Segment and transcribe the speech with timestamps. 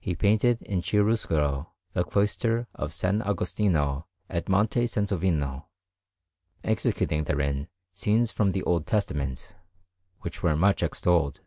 [0.00, 3.04] He painted in chiaroscuro the cloister of S.
[3.04, 5.66] Agostino at Monte Sansovino,
[6.62, 9.54] executing therein scenes from the Old Testament,
[10.20, 11.40] which were much extolled.